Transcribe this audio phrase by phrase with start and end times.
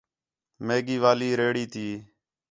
[0.65, 1.85] میگی والی ریڑھی تی